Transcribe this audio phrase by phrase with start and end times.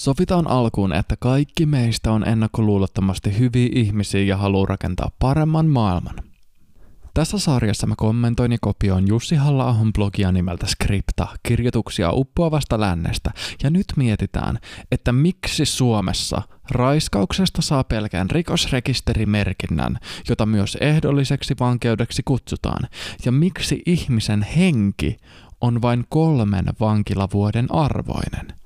[0.00, 6.14] Sovitaan alkuun, että kaikki meistä on ennakkoluulottomasti hyviä ihmisiä ja haluaa rakentaa paremman maailman.
[7.14, 13.30] Tässä sarjassa mä kommentoin ja kopioin Jussi halla blogia nimeltä Skripta, kirjoituksia uppoavasta lännestä,
[13.62, 14.58] ja nyt mietitään,
[14.92, 19.98] että miksi Suomessa raiskauksesta saa pelkään rikosrekisterimerkinnän,
[20.28, 22.88] jota myös ehdolliseksi vankeudeksi kutsutaan,
[23.24, 25.16] ja miksi ihmisen henki
[25.60, 28.59] on vain kolmen vankilavuoden arvoinen.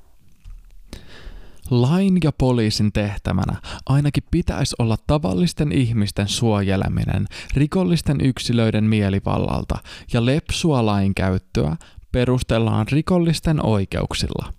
[1.71, 9.79] Lain ja poliisin tehtävänä ainakin pitäisi olla tavallisten ihmisten suojeleminen rikollisten yksilöiden mielivallalta
[10.13, 11.77] ja lepsua lainkäyttöä
[12.13, 14.53] perustellaan rikollisten oikeuksilla.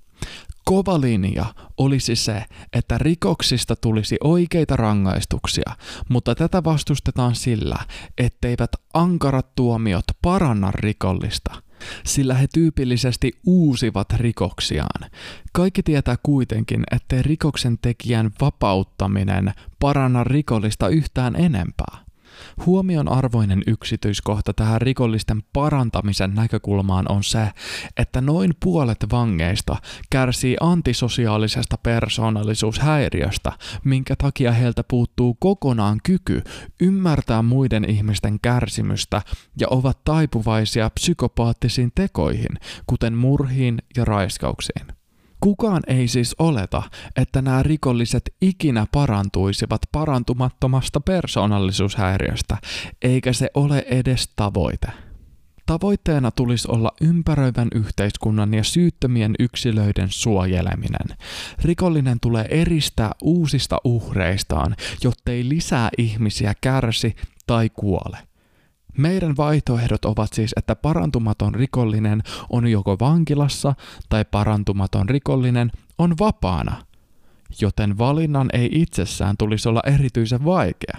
[0.66, 1.46] Kova linja
[1.78, 5.72] olisi se, että rikoksista tulisi oikeita rangaistuksia,
[6.10, 7.78] mutta tätä vastustetaan sillä,
[8.18, 11.56] etteivät ankarat tuomiot paranna rikollista–
[12.06, 15.10] sillä he tyypillisesti uusivat rikoksiaan.
[15.52, 22.05] Kaikki tietää kuitenkin, ettei rikoksen tekijän vapauttaminen paranna rikollista yhtään enempää.
[22.66, 27.50] Huomion arvoinen yksityiskohta tähän rikollisten parantamisen näkökulmaan on se,
[27.98, 29.76] että noin puolet vangeista
[30.10, 33.52] kärsii antisosiaalisesta persoonallisuushäiriöstä,
[33.84, 36.42] minkä takia heiltä puuttuu kokonaan kyky
[36.82, 39.22] ymmärtää muiden ihmisten kärsimystä
[39.60, 45.05] ja ovat taipuvaisia psykopaattisiin tekoihin, kuten murhiin ja raiskauksiin.
[45.46, 46.84] Kukaan ei siis oleta,
[47.16, 52.58] että nämä rikolliset ikinä parantuisivat parantumattomasta persoonallisuushäiriöstä,
[53.02, 54.88] eikä se ole edes tavoite.
[55.66, 61.18] Tavoitteena tulisi olla ympäröivän yhteiskunnan ja syyttömien yksilöiden suojeleminen.
[61.64, 67.16] Rikollinen tulee eristää uusista uhreistaan, jottei lisää ihmisiä kärsi
[67.48, 68.18] tai kuole.
[68.98, 73.76] Meidän vaihtoehdot ovat siis, että parantumaton rikollinen on joko vankilassa
[74.10, 76.86] tai parantumaton rikollinen on vapaana,
[77.62, 80.98] joten valinnan ei itsessään tulisi olla erityisen vaikea.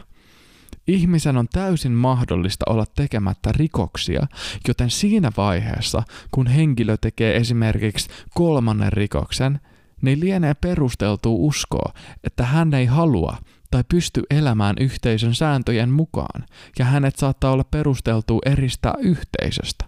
[0.86, 4.27] Ihmisen on täysin mahdollista olla tekemättä rikoksia,
[4.68, 9.61] joten siinä vaiheessa, kun henkilö tekee esimerkiksi kolmannen rikoksen,
[10.02, 11.92] niin lienee perusteltu uskoa,
[12.24, 13.36] että hän ei halua
[13.71, 16.47] tai pysty elämään yhteisön sääntöjen mukaan,
[16.79, 19.85] ja hänet saattaa olla perusteltu eristää yhteisöstä.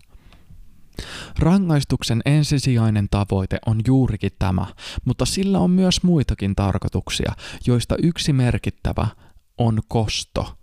[1.38, 4.66] Rangaistuksen ensisijainen tavoite on juurikin tämä,
[5.04, 7.32] mutta sillä on myös muitakin tarkoituksia,
[7.66, 9.06] joista yksi merkittävä
[9.58, 10.54] on kosto.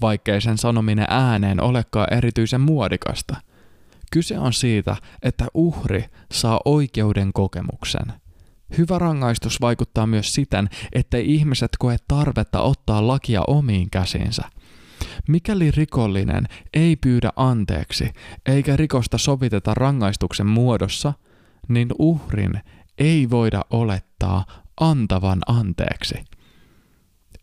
[0.00, 3.36] Vaikkei sen sanominen ääneen olekaan erityisen muodikasta.
[4.12, 8.12] Kyse on siitä, että uhri saa oikeuden kokemuksen–
[8.78, 14.42] Hyvä rangaistus vaikuttaa myös siten, ettei ihmiset koe tarvetta ottaa lakia omiin käsinsä.
[15.28, 18.10] Mikäli rikollinen ei pyydä anteeksi
[18.46, 21.12] eikä rikosta soviteta rangaistuksen muodossa,
[21.68, 22.52] niin uhrin
[22.98, 24.44] ei voida olettaa
[24.80, 26.14] antavan anteeksi.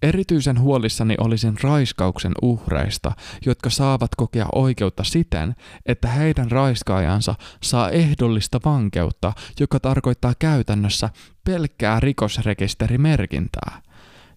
[0.02, 3.12] Erityisen huolissani olisin raiskauksen uhreista,
[3.46, 11.10] jotka saavat kokea oikeutta siten, että heidän raiskaajansa saa ehdollista vankeutta, joka tarkoittaa käytännössä
[11.44, 13.82] pelkkää rikosrekisterimerkintää.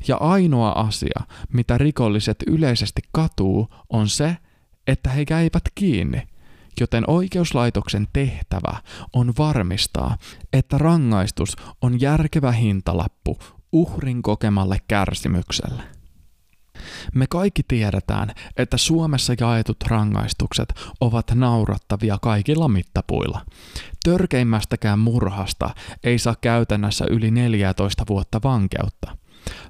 [0.08, 1.20] Ja ainoa asia,
[1.52, 4.36] mitä rikolliset yleisesti katuu, on se,
[4.86, 6.22] että he käyvät kiinni
[6.80, 8.78] joten oikeuslaitoksen tehtävä
[9.12, 10.16] on varmistaa,
[10.52, 13.38] että rangaistus on järkevä hintalappu
[13.72, 15.82] uhrin kokemalle kärsimykselle.
[17.14, 20.68] Me kaikki tiedetään, että Suomessa jaetut rangaistukset
[21.00, 23.46] ovat naurattavia kaikilla mittapuilla.
[24.04, 25.70] Törkeimmästäkään murhasta
[26.04, 29.16] ei saa käytännössä yli 14 vuotta vankeutta.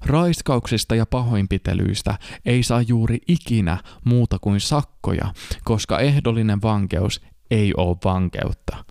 [0.06, 5.34] Raiskauksista ja pahoinpitelyistä ei saa juuri ikinä muuta kuin sakkoja,
[5.64, 8.84] koska ehdollinen vankeus ei ole vankeutta.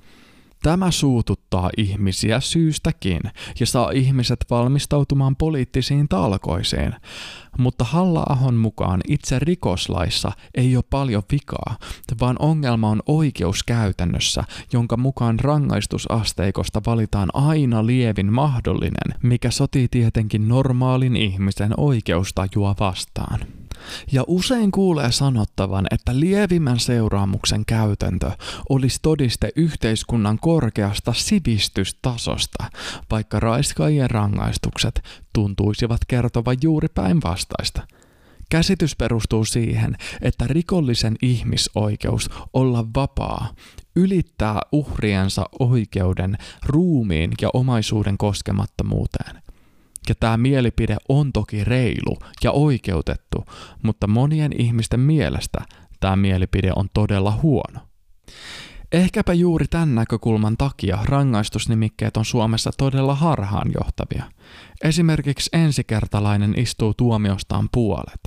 [0.63, 3.21] Tämä suututtaa ihmisiä syystäkin
[3.59, 6.95] ja saa ihmiset valmistautumaan poliittisiin talkoisiin.
[7.57, 11.77] Mutta Halla-ahon mukaan itse rikoslaissa ei ole paljon vikaa,
[12.19, 14.43] vaan ongelma on oikeuskäytännössä,
[14.73, 23.58] jonka mukaan rangaistusasteikosta valitaan aina lievin mahdollinen, mikä sotii tietenkin normaalin ihmisen oikeustajua vastaan.
[24.11, 28.31] Ja usein kuulee sanottavan, että lievimmän seuraamuksen käytäntö
[28.69, 32.63] olisi todiste yhteiskunnan korkeasta sivistystasosta,
[33.11, 35.01] vaikka raiskaajien rangaistukset
[35.33, 37.87] tuntuisivat kertovan juuri päinvastaista.
[38.49, 43.53] Käsitys perustuu siihen, että rikollisen ihmisoikeus olla vapaa
[43.95, 49.41] ylittää uhriensa oikeuden ruumiin ja omaisuuden koskemattomuuteen–
[50.09, 53.45] ja tämä mielipide on toki reilu ja oikeutettu,
[53.83, 55.59] mutta monien ihmisten mielestä
[55.99, 57.79] tämä mielipide on todella huono.
[58.91, 64.23] Ehkäpä juuri tämän näkökulman takia rangaistusnimikkeet on Suomessa todella harhaanjohtavia.
[64.83, 68.19] Esimerkiksi ensikertalainen istuu tuomiostaan puolet.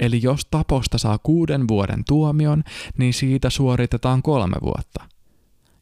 [0.00, 2.64] Eli jos taposta saa kuuden vuoden tuomion,
[2.98, 5.04] niin siitä suoritetaan kolme vuotta.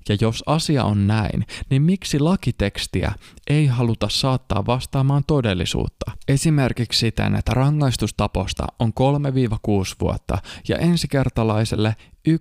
[0.08, 3.12] Ja jos asia on näin, niin miksi lakitekstiä
[3.46, 6.10] ei haluta saattaa vastaamaan todellisuutta?
[6.28, 10.38] Esimerkiksi siten, että rangaistustaposta on 3-6 vuotta
[10.68, 11.96] ja ensikertalaiselle
[12.28, 12.32] 1-3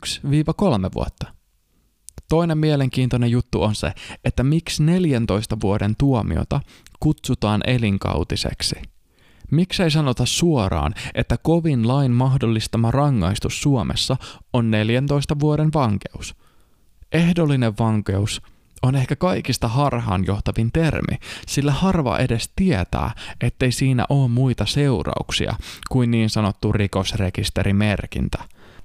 [0.95, 1.33] vuotta.
[2.29, 3.93] Toinen mielenkiintoinen juttu on se,
[4.25, 6.61] että miksi 14 vuoden tuomiota
[6.99, 8.75] kutsutaan elinkautiseksi.
[9.51, 14.17] Miksei sanota suoraan, että kovin lain mahdollistama rangaistus Suomessa
[14.53, 16.35] on 14 vuoden vankeus–
[17.11, 18.41] Ehdollinen vankeus
[18.81, 21.17] on ehkä kaikista harhaanjohtavin termi,
[21.47, 23.11] sillä harva edes tietää,
[23.41, 25.55] ettei siinä ole muita seurauksia
[25.89, 28.37] kuin niin sanottu rikosrekisterimerkintä.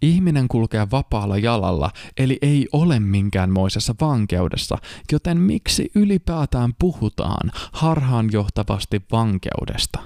[0.03, 4.79] Ihminen kulkee vapaalla jalalla, eli ei ole minkäänmoisessa vankeudessa,
[5.13, 10.01] joten miksi ylipäätään puhutaan harhaanjohtavasti vankeudesta?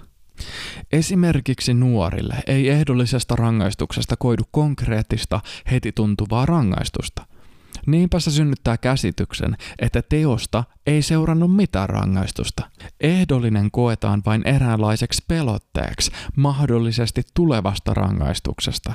[0.93, 5.41] Esimerkiksi nuorille ei ehdollisesta rangaistuksesta koidu konkreettista,
[5.71, 7.27] heti tuntuvaa rangaistusta–
[7.87, 12.71] Niinpä se synnyttää käsityksen, että teosta ei seurannut mitään rangaistusta.
[13.01, 18.93] Ehdollinen koetaan vain eräänlaiseksi pelotteeksi mahdollisesti tulevasta rangaistuksesta.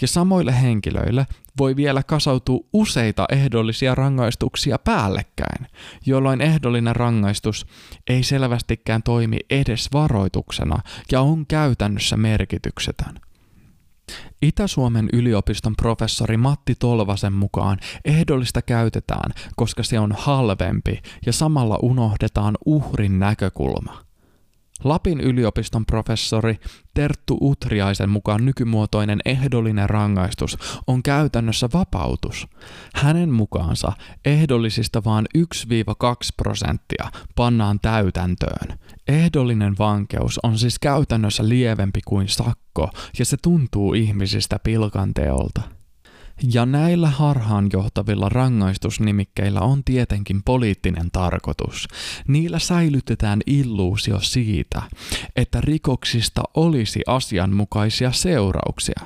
[0.00, 1.26] Ja samoille henkilöille
[1.58, 5.66] voi vielä kasautua useita ehdollisia rangaistuksia päällekkäin,
[6.06, 7.66] jolloin ehdollinen rangaistus
[8.06, 10.78] ei selvästikään toimi edes varoituksena
[11.12, 13.20] ja on käytännössä merkityksetön.
[14.42, 22.54] Itä-Suomen yliopiston professori Matti Tolvasen mukaan ehdollista käytetään, koska se on halvempi ja samalla unohdetaan
[22.66, 24.03] uhrin näkökulma.
[24.84, 26.58] Lapin yliopiston professori
[26.94, 32.48] Terttu Utriaisen mukaan nykymuotoinen ehdollinen rangaistus on käytännössä vapautus.
[32.94, 33.92] Hänen mukaansa
[34.24, 35.40] ehdollisista vain 1-2
[36.36, 38.78] prosenttia pannaan täytäntöön.
[39.08, 45.73] Ehdollinen vankeus on siis käytännössä lievempi kuin sakko ja se tuntuu ihmisistä pilkanteolta.
[46.52, 51.88] Ja näillä harhaanjohtavilla rangaistusnimikkeillä on tietenkin poliittinen tarkoitus.
[52.28, 54.82] Niillä säilytetään illuusio siitä,
[55.36, 59.00] että rikoksista olisi asianmukaisia seurauksia.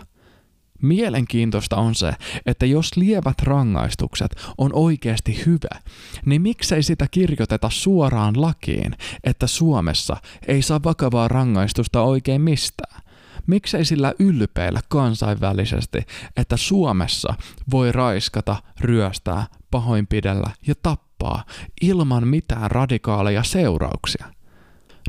[0.83, 2.13] Mielenkiintoista on se,
[2.47, 5.81] että jos lievät rangaistukset on oikeasti hyvä,
[6.27, 8.95] niin miksei sitä kirjoiteta suoraan lakiin,
[9.25, 10.17] että Suomessa
[10.49, 13.08] ei saa vakavaa rangaistusta oikein mistään?
[13.49, 15.99] Miksei sillä ylpeillä kansainvälisesti,
[16.37, 17.35] että Suomessa
[17.71, 21.45] voi raiskata, ryöstää, pahoinpidellä ja tappaa
[21.83, 24.38] ilman mitään radikaaleja seurauksia?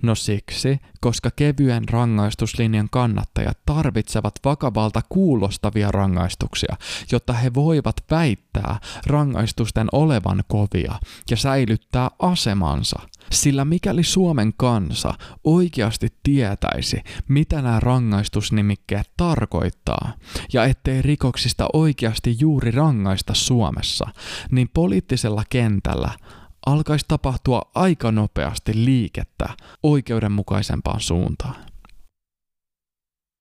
[0.04, 6.76] No siksi, koska kevyen rangaistuslinjan kannattajat tarvitsevat vakavalta kuulostavia rangaistuksia,
[7.12, 10.96] jotta he voivat väittää rangaistusten olevan kovia
[11.32, 13.00] ja säilyttää asemansa.
[13.32, 15.14] Sillä mikäli Suomen kansa
[15.44, 20.14] oikeasti tietäisi, mitä nämä rangaistusnimikkeet tarkoittaa,
[20.54, 24.08] ja ettei rikoksista oikeasti juuri rangaista Suomessa,
[24.52, 26.12] niin poliittisella kentällä
[26.66, 29.50] alkaisi tapahtua aika nopeasti liikettä
[29.84, 31.69] oikeudenmukaisempaan suuntaan.